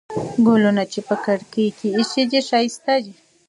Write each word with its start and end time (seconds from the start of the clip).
ګلونه 0.47 0.83
چې 0.91 0.99
په 1.07 1.15
کړکۍ 1.25 1.67
کې 1.77 1.87
ایښي 1.97 2.23
دي، 2.31 2.39
ښایسته 2.49 2.95
دي. 3.03 3.13